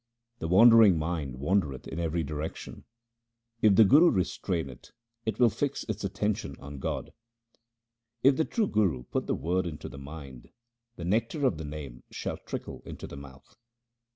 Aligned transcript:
The 0.39 0.47
wandering 0.47 0.97
mind 0.97 1.35
wandereth 1.35 1.87
in 1.87 1.99
every 1.99 2.23
direction; 2.23 2.85
if 3.61 3.75
the 3.75 3.83
Guru 3.85 4.09
restrain 4.09 4.67
it, 4.67 4.93
it 5.27 5.37
will 5.39 5.51
fix 5.51 5.83
its 5.83 6.03
attention 6.03 6.55
on 6.59 6.79
God. 6.79 7.13
If 8.23 8.35
the 8.35 8.45
true 8.45 8.65
Guru 8.65 9.03
put 9.03 9.27
the 9.27 9.35
Word 9.35 9.67
into 9.67 9.87
the 9.87 9.99
mind, 9.99 10.49
the 10.95 11.05
nectar 11.05 11.45
of 11.45 11.59
the 11.59 11.65
Name 11.65 12.01
shall 12.09 12.37
trickle 12.37 12.81
into 12.83 13.05
the 13.05 13.15
mouth. 13.15 13.57